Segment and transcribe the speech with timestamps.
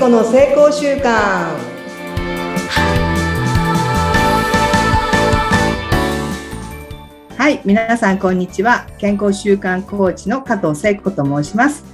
[0.00, 1.02] 子の成功習慣
[7.36, 11.84] はい皆さんこんにちは健康習慣コーチの加藤聖子と申します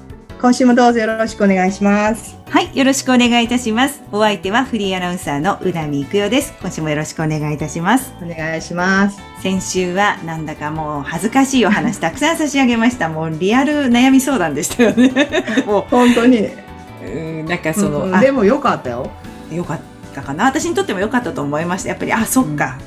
[0.40, 4.02] 今週もどうぞよろしくお願いしますはい、よろしくお願いいたします。
[4.12, 6.54] お相手はフリーアナウンサーの宇波育代です。
[6.60, 8.14] 今週もよろしくお願いいたします。
[8.22, 13.08] お願いします先週はなんだかもう恥ずかしいお話たくさん差し上げました。
[13.08, 15.08] もうリアル悩み相談でしたよね。
[15.08, 16.48] で も本当に
[17.02, 19.10] うんなんかその、あうんでもよかったよ
[19.50, 19.80] よかっ
[20.14, 20.44] たかな。
[20.44, 21.90] 私にとってもよかったと思いました。
[21.90, 22.78] やっぱり、あ、そっか。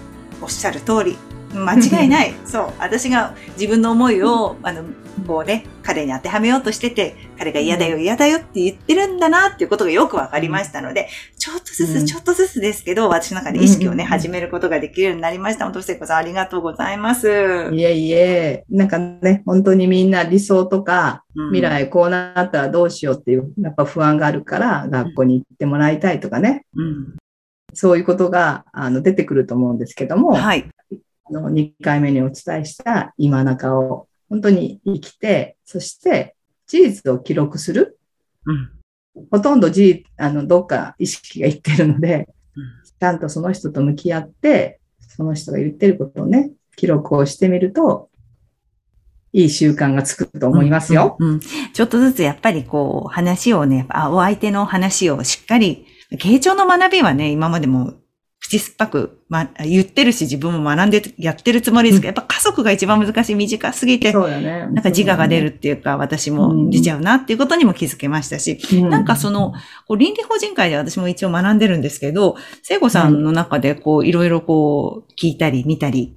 [0.41, 1.17] おっしゃる通り。
[1.53, 2.33] 間違いない。
[2.45, 2.67] そう。
[2.79, 4.83] 私が自分の思いを、あの、
[5.27, 15.65] こうね、彼に当てはめようとしてて、彼が嫌だよ、嫌だよって言ってるんだなっていうことがよくわかりましたので、ちょっとずうんつ、ちょっとずつですけど、私の中で意識をね、うん始めることができるようになりました。
[15.65, 17.27] 本当、聖子さんありがとうございます。
[17.71, 27.15] いえいえなんかね本当にみんな理想とかうん未来こうなったらどうしようっていうやっぱ不安があるから学校に行ってもらいたいとかねうん。
[27.73, 30.67] そういうことがあの出てくると思うんですけども、はい。
[31.29, 36.35] あの2回目にお伝えした今中を本当に生きて、そして
[36.67, 37.99] 事実を記録する。
[38.45, 38.69] うん。
[39.31, 48.09] ほとんど事実あのどっか意識がいってるので、うんちゃんとその人と向き合って、その人が言ってることをね、記録をしてみると、
[49.31, 51.15] いい習慣がつくと思いますよ。
[51.17, 51.29] うん。
[51.29, 57.93] うんちょっとずつやっぱりこう、話をね、あお相手の話をしっかり、傾聴の学びはね、今までも
[58.41, 64.67] 口酸っぱく、ま、言ってるし自分も学んでやってるつもりですけど、やっぱ家族が一番難しい、短すぎて、そうだね。
[64.67, 68.89] なんか自我が出るっていうか、私も出ちゃうなっていうことにも気づけましたし、うん。
[68.89, 69.51] なんかその、
[69.87, 76.15] こう倫理法人会で私も一応学んでるんですけど、聖子さんの中でこう、いろいろこう、聞いたり見たり、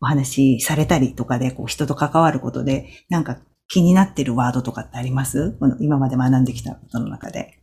[0.00, 5.52] お話しされたりとかで、こう、人と関わることで、なんか気になってるワードとかってあります？
[5.58, 7.58] この今まで学んできたことの中で。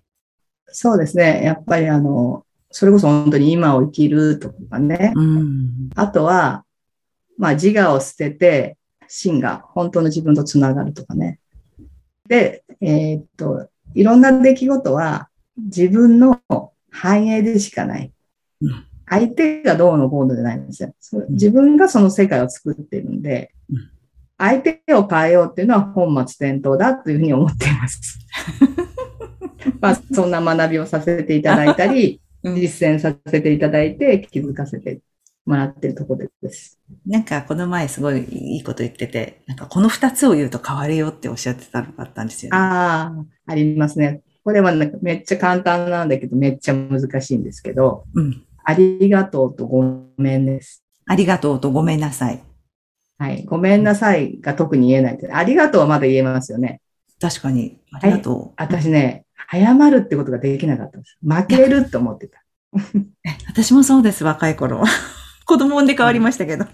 [0.67, 1.41] そうですね。
[1.43, 5.13] やっぱりあの、それこそ本当に今を生きるとかね。
[5.15, 5.89] うん。
[5.95, 6.65] あとは、
[7.37, 8.77] まあ自我を捨てて、
[9.07, 11.39] 真が本当の自分とつながるとかね。
[12.27, 16.41] で、えーっと、いろんな出来事は自分の
[16.89, 18.11] 繁栄でしかない。
[18.61, 20.93] うん相手がどうのこうのじゃないんですよ。
[21.31, 23.89] 自分がその世界を作っているんでうん、
[24.37, 28.19] 相手を変えようっていうのは本末転倒だというふうに思っています。
[29.81, 34.99] まあ、そんな学びをさせていただいたり、うん実践させていただいて気づかせて
[35.45, 36.79] もらっているところです。
[37.05, 42.57] なんかこの前すごいいいこと言ってて、なんかこの二つを言うと変わるよっておっしゃってたのがあったんですよね。
[42.57, 43.13] あ
[43.47, 44.21] あ、ありますね。
[44.43, 48.43] これはなんかめっちゃ簡単なんだけど、めっちゃ難しいんですけど、うん。
[48.63, 49.83] ありがとうとご
[50.17, 50.83] めんです。
[51.05, 52.41] ありがとうとごめんなさい。
[53.17, 53.43] はい。
[53.45, 55.19] ごめんなさいが特に言えない。
[55.31, 56.81] ありがとうはまだ言えますよね。
[57.19, 57.77] 確かに。
[57.91, 58.51] ありがとう。
[58.57, 61.17] 私ね、謝るってことができなかったんです。
[61.21, 62.43] 負けると思ってた。
[63.47, 64.83] 私もそうです、若い頃。
[65.45, 66.65] 子供産んで変わりましたけど。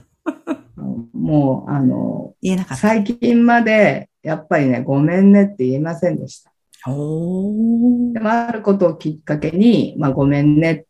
[1.13, 2.81] もう、あの、言えなかった。
[2.81, 6.51] 最近まで、やっぱりね、ごめんねって言えませんでした。
[6.89, 10.85] おでもあることをきっかけに、まあ、ごめんね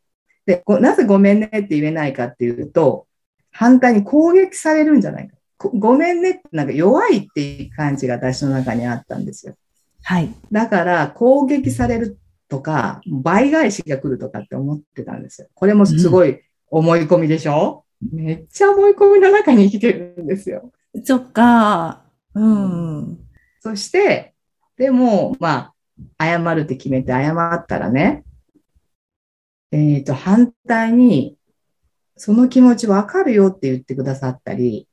[0.45, 3.07] でごなぜごめんねって言えないかっていうと、
[3.51, 5.35] 反対に攻撃されるんじゃないか。
[5.57, 9.55] こごめんねってなんか弱いっていう感じが私の中にあったんですよ。
[10.07, 10.33] はい。
[10.53, 15.49] だから攻撃されるとか、倍返しが来るとかって思ってたんですよ。
[15.53, 20.71] これもすごい思い込みでしょ、めっちゃ思い込みの中に生きてるんですよ。
[21.03, 22.05] そっか。
[22.33, 23.19] うん。
[23.59, 24.33] そして、
[24.77, 25.73] でも、ま
[26.17, 28.23] あ、謝るって決めて謝ったらね、
[29.73, 31.37] えっ、と、反対に、
[32.15, 34.87] その気持ちわかるよって言ってくださったり、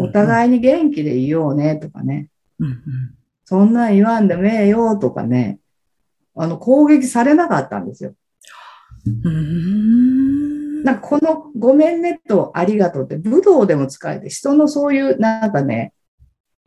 [0.00, 0.12] おい。
[0.12, 3.15] 互いに元気でいようねとかね、うんうん
[3.46, 5.60] そんなん言わんでもええよとかね、
[6.34, 8.12] あの、攻撃されなかったんですよ。
[9.30, 10.82] ん。
[10.82, 15.92] なんかこのごめんねとありがとうって武道でも使えて、人のそういうなんかね、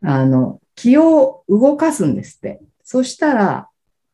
[0.02, 2.60] あの、気を動かすんですって。
[2.82, 3.68] そしたら、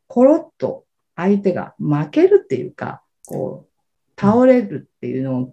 [0.09, 5.53] コロッと相手が負けるっていうか、こう、倒れるっていうの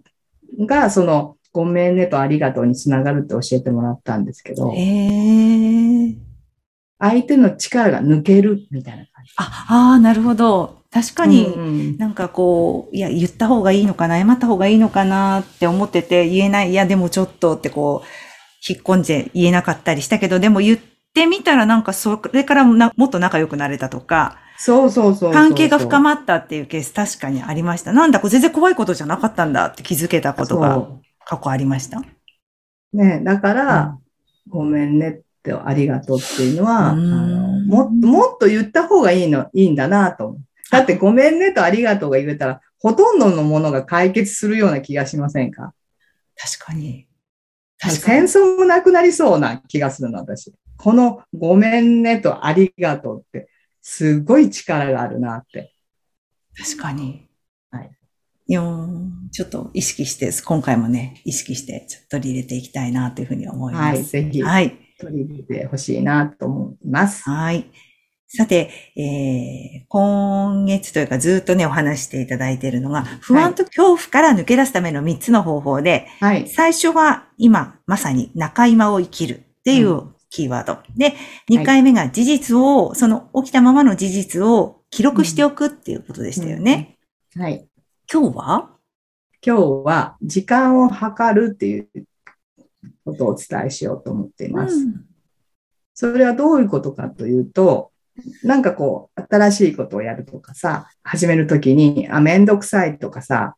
[0.66, 5.73] が、その、ごめんねとありがとうにつながるって教えてもらったんですけど、へえ。
[7.06, 9.32] 相手の力が抜けるみたいな感じ。
[9.36, 10.82] あ、ああ、なるほど。
[10.90, 18.06] 確かに、うんなんかこう、いや、言った方がいいのかな、謝った方がいいのかなって思ってて、言えない、いや、でもちょっとってこう、
[18.66, 20.78] 引っ込んで言えなかったりしたけど、でも言っ
[21.12, 25.32] てみたらなんかそれからなもっと仲良くなれたとか、そうそうそうそう。
[25.32, 27.92] 関係が深ままったっていうケース確かにありました。
[27.92, 30.88] なんだ、これ全然怖いことじゃなかったんだって気づけたことが
[31.26, 32.02] 過去ありました？
[32.92, 33.98] ね、だから、
[34.48, 40.38] ごめんねってありがとうっていうのは、あうんのもっともっと言った方がいいの、いいんだなと。
[40.70, 45.74] だってごめんねとありがとうが言えたら、ほとんどのものが解決するような気がしませんか？
[46.36, 47.06] 確かに。
[47.78, 48.28] 確かに。
[48.28, 50.54] 戦争もなくなりそうな気がするの、私。
[50.78, 53.48] このごめんねとありがとうって、
[53.82, 55.74] すごい力があるなって。
[56.56, 57.28] 確かに。
[57.70, 57.90] はい。
[58.46, 63.96] いやーちょっと意識して、今回もね、意識して、ちょっと取り入れていきたいなというふうに思います。
[63.96, 64.78] はい、ぜひはい。
[64.98, 67.22] 取り入れてほしいなと思います。
[67.28, 67.70] はい。
[68.26, 76.48] さて、えー、今月というかずっとね、お話していただいているのが、不安と恐怖から抜け出すための3つの方法で、はい。
[76.48, 80.78] 最初は今、まさに中今を生きるっていうキーワード。
[80.96, 81.14] で、
[81.48, 86.98] 2回目が事実を、その起きたままの事実を記録しておくっていうことでしたよね。
[87.36, 87.68] はい。
[88.12, 88.70] 今日は？
[89.46, 91.88] 今日は時間を計るっていう
[93.04, 94.74] ことをお伝えしようと思っています。
[94.74, 95.04] うん
[95.94, 97.92] それはどういうことかというと、
[98.42, 103.56] なんかこう、新しいことをやるとかさ、始めるときに、あ、めんどくさいとかさ、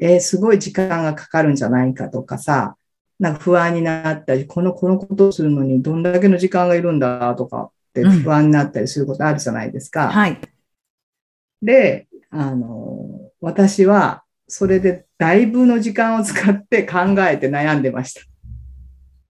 [0.00, 2.76] えーすごい時間がかかるんじゃないかとかさ、
[3.18, 10.10] なんか不安になったり、この、このことをするのにどんだけの時間がいるんだとかってうん不安になったりすることあるじゃないですか。
[10.10, 10.40] はい。
[11.62, 18.33] で、あの、私は、それでだいぶの時間を使って考えて悩んでました。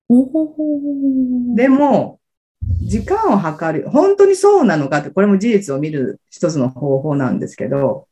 [0.08, 2.20] でも、
[2.82, 8.08] 時間を計る、本当にそうなのかって、これも事実を見る一つの方法なんですけど、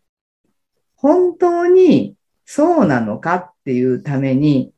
[0.97, 4.73] 本当にそうなのかっていうために、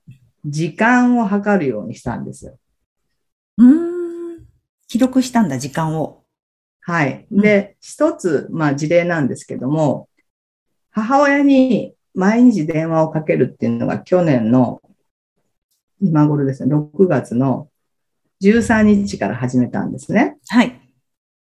[0.45, 2.59] 時間を計るようにしたんですよ。
[3.59, 4.47] うーん。
[4.89, 6.25] 記録したんだ、時間を。
[6.81, 7.27] はい。
[7.31, 10.09] で、一つ、まあ事例なんですけども、
[10.91, 14.81] 母親に毎日電話をかけるっていうのが去年の
[16.05, 17.69] 今頃ですね、6月の
[18.43, 20.37] 13日から始めたんですね。
[20.49, 20.81] はい。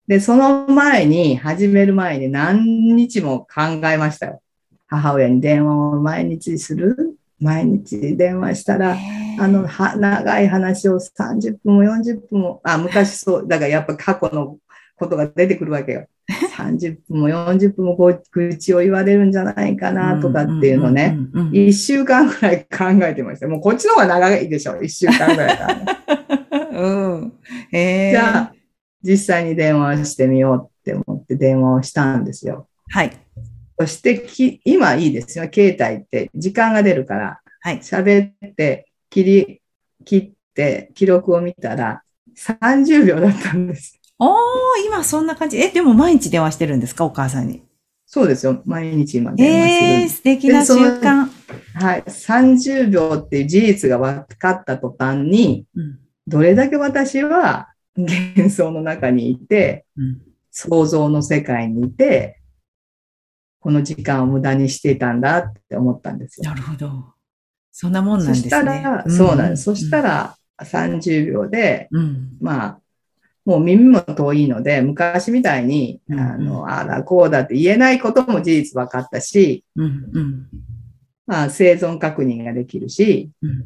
[0.06, 4.42] で、その前に、始める前に何日も考えましたよ。
[4.86, 8.96] 母親に電話を毎日する毎日電話したら、
[9.38, 14.58] あの、は、長い話を30分も40分も、あ、昔そう、だからやっぱ過去の
[14.96, 16.06] ことが出てくるわけよ。
[16.28, 21.14] 30分も40分もこう愚痴を言われるんじゃないかなとかっていうのね。
[21.14, 21.54] うんうんうんうん。
[21.54, 23.48] 一週間ぐらい考えてました。
[23.48, 24.80] もうこっちの方が長いでしょ。
[24.82, 26.70] 一週間ぐらいから。
[26.80, 27.32] うん。
[27.72, 28.54] えー、じゃあ、
[29.02, 32.68] 実際に電話してみようって思って電話をしたんですよ。
[32.88, 33.12] はい。
[33.78, 35.48] そしてき、今いいですよ。
[35.52, 37.78] 携帯って時間が出るから、はい。
[37.78, 39.62] 喋って、切り、
[40.04, 42.02] 切って、記録を見たら、
[42.36, 44.00] 30秒だったんです。
[44.18, 44.36] おー、
[44.86, 45.58] 今そんな感じ。
[45.58, 47.04] え、でも毎日電話してるんですか？
[47.04, 47.62] お母さんに。
[48.06, 48.62] そうですよ。
[48.64, 49.88] 毎日今電話する。
[49.88, 51.28] えー、素敵な習慣。
[51.74, 52.02] はい。
[52.02, 60.22] 30秒っていう事実が分かった途端に、うんどれだけ私は幻想の中にいて、うん
[60.56, 62.40] 想像の世界にいて、
[63.58, 66.48] この時間を無駄にしていたんだって思ったんですよ。
[66.48, 67.14] なるほど。
[67.72, 68.48] そんなもんなんですね。
[68.48, 69.64] そしたら、そうなんです。
[69.64, 72.36] そしたら、ら30秒で、うん。
[72.40, 72.80] まあ、
[73.44, 80.10] もう耳も遠いので、昔みたいに、うんあの、ああだこうだって言えないことも事実分かったし、うん。
[80.12, 80.46] うん。
[81.26, 83.64] まあ、生存確認ができるし、うん。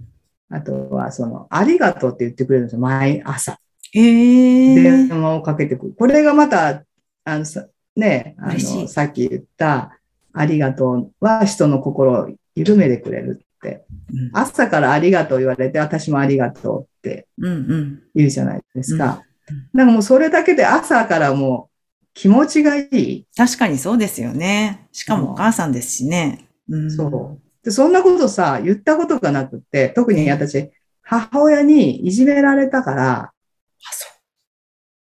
[0.51, 3.59] あとは、その、ありがとうって言ってくれるんですよ、毎朝。
[3.95, 5.09] えー。
[5.09, 5.95] 電話をかけてくる。
[5.97, 6.85] これがまた、
[7.25, 9.99] あの、さね、あの、さっき言った、
[10.33, 13.85] ありがとうは人の心を緩めてくれるって。
[14.13, 18.03] うん朝からありがとう言われて、私もありがとうってうんうん。
[18.15, 19.05] 言うじゃないですか。
[19.05, 19.28] うんうん
[19.73, 23.27] なんかもうそれだけで朝からもう気持ちがいい。
[23.37, 24.89] 確かにそうですよね。
[24.93, 26.49] しかもお母さんですしね。
[26.69, 26.91] うん。
[26.91, 27.65] そう。
[27.65, 30.71] で、そんなことさ、言ったことがなくって、特に私、
[31.03, 33.33] 母親にいじめられたから、あ、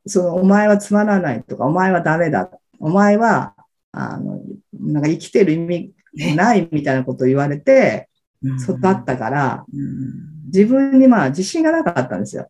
[0.06, 2.50] そその、お前はつまらないとか、お前はダメだ。
[2.78, 3.54] お前は、
[3.92, 4.40] あの、
[4.72, 5.94] なんか生きてる意味
[6.36, 8.08] ないみたいなことを言われて、
[8.42, 8.48] う。
[8.62, 10.46] 育ったから、うん。
[10.46, 12.48] 自分にまあ自信がなかったんですよ。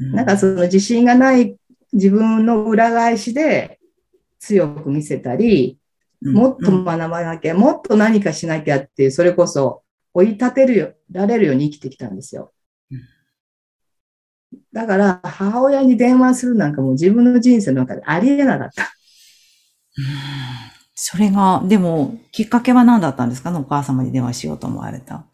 [0.00, 0.12] うん。
[0.12, 1.56] なんかその自信がない
[1.92, 3.78] 自分の裏返しで
[4.38, 5.78] 強く見せたり、
[6.22, 9.82] うん、もっとうん学ばなきゃ、もっと何かしなきゃっていう、それこそ
[10.14, 12.52] 追い立てるよ、られるように生きてきたんですよ
[12.90, 13.00] うん。
[14.72, 18.82] だから、母親に電話するなんかもう自分の人生の中でありえなかった。
[18.84, 18.86] う
[20.00, 20.04] ん
[21.02, 23.50] それが、でも、きっかけは何だったんですか？
[23.50, 25.24] ねお母様に電話しようと思われた。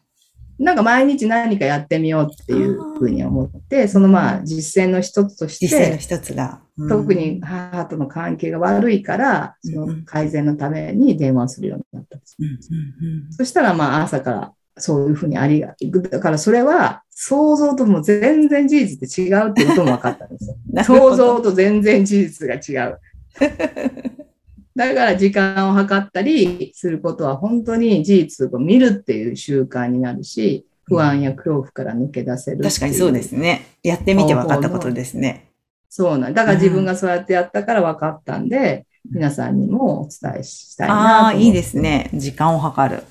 [0.58, 6.60] なんか毎日何かやってみようっていうふうに思って、そのまあ実践の一つとし実践のて、一つが。
[6.60, 12.36] うん特に母との関係が悪いから、その改善のために電話するようになったんです。
[12.38, 12.48] うんう
[13.28, 15.74] んそしたらまあ朝からそういうふうにありが、
[16.10, 20.56] だからそれは想像とも全然事実って違うっていうことも分かったんですよ。
[20.84, 22.98] 想像と全然事実が違う。
[24.76, 32.62] だから時間を計ったりすることは本当に事実を見るっていう習慣になるし、不安や恐怖から抜け出せる。
[32.62, 33.78] 確かにそうですね。
[33.82, 35.50] やってみて分かったことですね。
[35.88, 42.10] そうなんだから自分がそうやってやったから分かったんで、皆さんにもお伝えしたいなとああ、いいですね。
[42.12, 43.02] 時間を計る。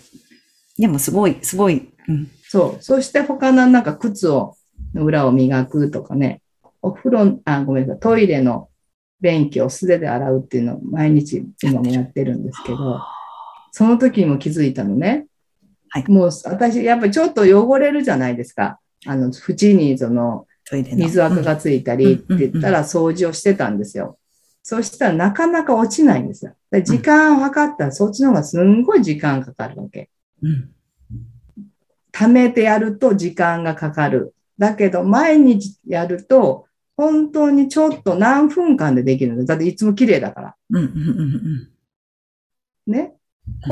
[0.78, 1.90] でもすごい、すごい。
[2.08, 2.84] うん、そう。
[2.84, 4.56] そして他のなんか靴を、
[4.94, 6.42] 裏を磨くとかね、
[6.82, 8.70] お風呂、あ、ごめんなさい、トイレの
[9.26, 13.02] 便器を素手で洗うっていうのを毎日今もやってるんですけど、
[13.72, 15.26] その時にも気づいたのね。
[15.90, 18.80] はいもう私、やっぱりちょっと汚れるじゃないですか。
[19.06, 20.46] あの、縁にその。
[20.72, 24.18] 水垢がついたりって言ったら掃除をしてたんですよ。
[24.64, 26.56] そしたらなかなか落ちないんですよ。
[26.72, 30.10] で時間を計ったらそっちの方がすんごい時間かかるわけ。
[30.42, 30.72] うん。
[32.12, 34.34] 貯めてやると時間がかかる。
[34.58, 36.65] だけど、毎日やると、
[36.98, 39.46] 本当にちょっと何分間でできるんです。
[39.48, 40.56] だっていつも綺麗だから。
[40.70, 40.78] うん。
[40.78, 40.88] うん。
[40.88, 40.92] う
[42.88, 42.92] ん。
[42.92, 43.16] ね？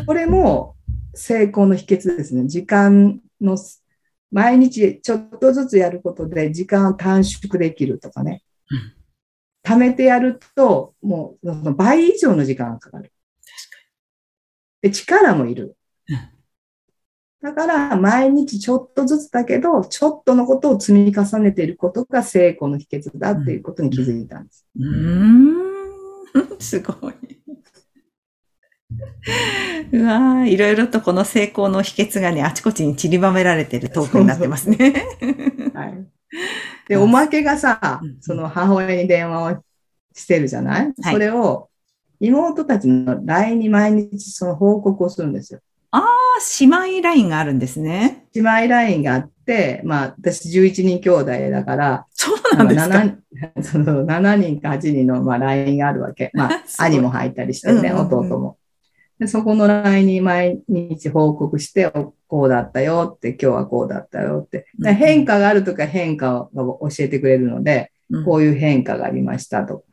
[0.06, 0.76] これも
[1.14, 2.48] 成功の秘訣ですね。
[2.48, 3.58] 時間の、
[4.32, 8.94] 毎日ちょっとずつやることで時間を短縮できるとかねうん。
[9.64, 13.12] 貯めてやると、もう倍以上の時間がかかる。
[14.82, 15.78] で、力もいる
[16.10, 16.18] うん。
[17.44, 24.66] だから、毎日ちょっとずつだけど、ちょっとのことを積み重ねていることが成功の秘訣だっていうことに気づいたんです。
[24.80, 25.54] うーん。
[26.58, 27.14] すごい。
[29.92, 35.06] うわーいろいろとこの成功の秘訣がね、あちこちに散りばめられてるトークになってますね。
[35.74, 36.08] はい。
[36.88, 39.64] で、おまけがさうん、その母親に電話を
[40.16, 41.70] してるじゃない、はいそれを
[42.22, 45.60] 妹たちの LINE に毎日その報告をするんですよ。
[45.92, 46.06] あ、
[46.60, 48.26] 姉妹ラインがあるんですね。
[48.34, 56.32] 姉妹 LINE があって、まあ私11人兄弟だから、そうなんですか？7, その7人か8人のまあ LINE があるわけ。
[56.34, 58.58] まあ 兄も入ったりしてね、弟も。
[59.20, 64.66] でそこの LINE に毎日報告して、おこうだったよって、今日はこうだったよって。
[64.96, 69.84] 変化があるとか変化を教えてくれるので、うんこういう変化がありましたとか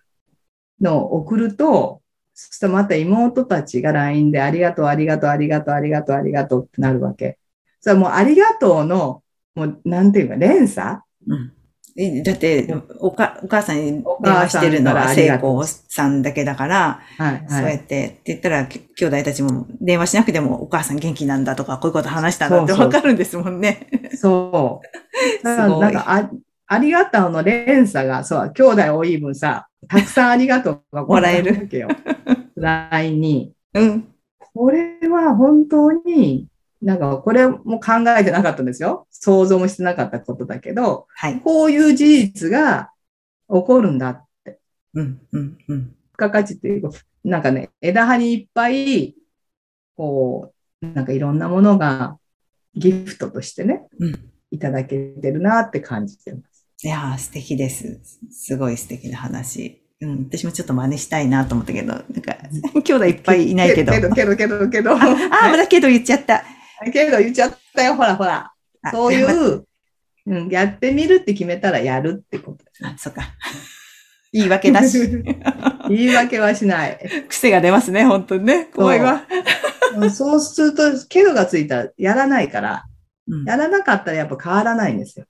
[0.81, 2.01] のを送ると、
[2.41, 7.39] そしたらまた妹たちが LINE でありがとう、ありがとう、ありがとう、ありがとう、ありがとうってなるわけ。
[7.81, 9.23] それはもうありがとうの、
[9.55, 11.53] もうなんていうか連鎖うん
[11.97, 17.75] えだっておか、お母さんにお電話してるのは聖子さんだけだから、はい、そうはい。
[17.75, 23.89] やって、って言ったら、き兄弟たちも電話しなくてもお母さん元気なんだとか、こういうこと話したんだってわかるんですもんね。
[24.15, 24.87] そう。
[25.45, 26.31] だかなんかあ、
[26.69, 31.89] ありがとうの連鎖が、そう、兄弟多い分さ、たくさんありがとうがもらえるわけよ。
[32.55, 33.53] LINE に。
[33.75, 34.15] うん。
[34.39, 36.47] これは本当に、
[36.81, 39.09] なんかこれも考えてなかったんですよ。
[39.11, 41.41] 想像もしてなかったことだけど、はい。
[41.41, 42.93] こういう事実が
[43.49, 44.25] 起こるんだ。
[44.95, 45.81] うん、うん、うん。
[45.87, 49.17] 付加価値っていうか、なんかね、枝葉にいっぱい、
[49.97, 52.17] こう、なんかいろんなものが
[52.75, 56.50] ギフトとしてね、うんいただけてるなって感じてます。
[56.83, 58.01] いやー、素敵です。
[58.31, 59.83] すごい素敵な話。
[60.01, 62.37] うん、私もちょっと真似したいなと思ったけど、なんか、
[62.83, 63.93] 兄弟いっぱいいないけど。
[63.93, 66.43] けど、けど、けど、けど、あ、あまだけど言っちゃった。
[66.91, 68.51] けど言っちゃったよ、ほらほら。
[68.83, 69.67] あそういう、
[70.25, 73.25] うん、やってみるって決めたらやるってことですあ、そっか。
[74.33, 74.99] 言い訳なし。
[75.91, 76.99] 言い訳はしない。
[77.29, 78.71] 癖が出ますね、本当にね。
[78.73, 79.27] 怖いわ。
[80.11, 82.85] そうすると、けどがついたらやらないから、
[83.29, 85.27] うんやらなかったらやっぱ変わらないんですよ。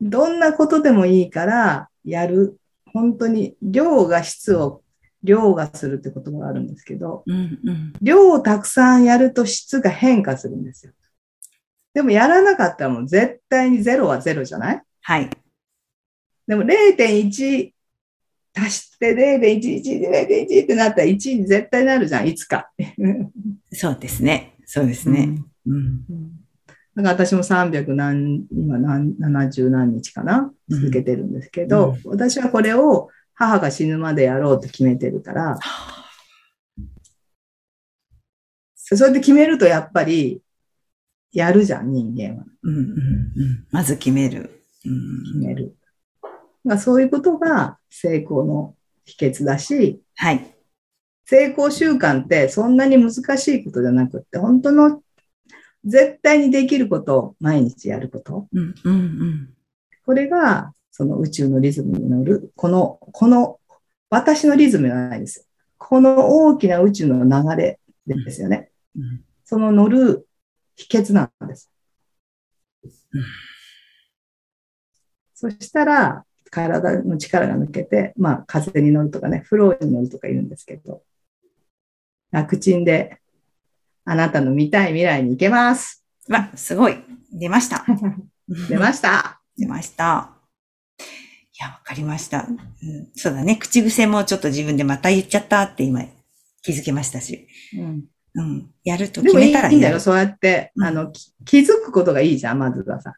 [0.00, 2.58] どんなことでもいいから、やる。
[2.92, 4.82] 本当に、量が質を、
[5.22, 7.92] 量がするって言葉があるんですけど、うん、うん。
[8.00, 10.92] 量をたくさんやると質が変化するんですよ。
[11.92, 14.82] でもやらなかったらもう絶対にゼロはゼロじゃない？
[15.02, 15.30] はい。
[16.46, 17.72] でも0.1
[18.56, 22.70] 足して0.11、0.1ってなったら1に絶対なるじゃん、いつか。
[23.72, 24.54] そうですね。
[24.64, 25.42] そうですね。
[25.66, 26.04] うん。
[26.08, 26.30] うん
[26.98, 30.52] だから私も300何、今何、70何日かな？
[30.68, 35.58] うん続けてるんですけど、私はこれを母が死ぬまでやろうと決めてるから、
[38.74, 40.42] それで決めるとやっぱり、
[41.30, 42.44] やるじゃん、人間は。
[42.64, 43.66] うん、うん、うん。
[43.70, 44.64] まず決める。
[44.84, 45.76] うん決める。
[46.64, 48.74] まあ、そういうことが成功の
[49.04, 50.56] 秘訣だし、はい。
[51.26, 55.00] 成功習慣ってそんなに難しいことじゃなくって、本当の
[55.88, 58.46] 絶対にできることを毎日やること。
[58.52, 59.54] うん、うん、うん。
[60.04, 63.58] これがその宇宙のリズムに乗る、この、この
[64.10, 65.48] 私のリズムじゃないです。
[65.78, 68.70] この大きな宇宙の流れですよね。
[68.96, 70.28] うんその乗る
[70.76, 71.70] 秘訣なんです。
[72.84, 73.22] うん
[75.40, 81.02] そしたら、体の力が抜けて、まあ、風に乗るとかね、フローに乗るとか言うんですけど、
[82.32, 83.20] 楽ちんで、
[84.10, 86.02] あなたの見たい未来に行けます。
[86.30, 86.96] わ、すごい。
[87.30, 87.84] 出ました。
[88.70, 89.42] 出ました。
[89.58, 90.30] 出ました。
[90.98, 91.02] い
[91.60, 93.08] や、わかりました、うん。
[93.14, 93.56] そうだね。
[93.56, 96.06] 口癖もちょっと自分でまた言っちゃったって今
[96.62, 97.48] 気づきましたし。
[97.76, 98.70] うんうん。
[98.82, 100.00] やると決めたらんだよ。
[100.00, 103.14] そうやって、うんあの、き気づくことがいいじゃん、まずはさ。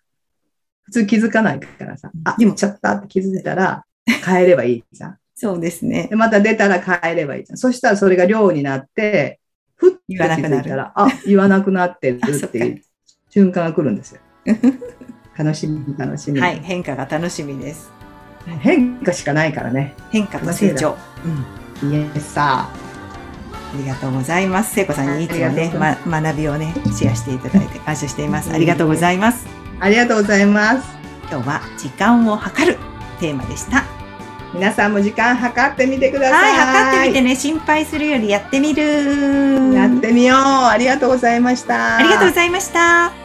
[0.82, 2.10] 普通気づかないからさ。
[2.24, 3.84] あ、でもちゃったって気づいたら、
[4.24, 5.18] 変えればいいじゃん。
[5.36, 6.16] そうですねで、。
[6.16, 7.58] また出たら変えればいいじゃん。
[7.58, 9.40] そしたらそれが量になって、
[9.80, 12.82] ふっと気言わなくないたら、あ、言わなくなってるっていう
[13.30, 14.20] 瞬間が来るんですよ。
[15.36, 16.40] 楽しみ、楽しみ。
[16.40, 16.60] はい。
[16.60, 17.90] 変化が楽しみです。
[18.60, 19.94] 変化しかないからね。
[20.10, 20.96] 変化と成長。
[21.82, 21.92] うん。
[21.92, 24.74] いえさ、ありがとうございます。
[24.74, 25.72] 聖子さんにいつもね、
[26.06, 28.52] ま、学びをね、シェアしていただいて 感謝しています。
[28.52, 29.46] ありがとうございます。
[29.78, 30.88] ありがとうございます。
[31.30, 32.78] 今日は時間を測る
[33.20, 33.99] テーマでした。
[34.52, 36.36] 皆さんも時間計ってみてくださ。
[36.36, 39.72] はいい、測ってみてね、心配するよりやってみる。
[39.74, 40.38] やってみよう。
[40.38, 41.96] ありがとうございました。
[41.96, 43.19] ありがとうございました。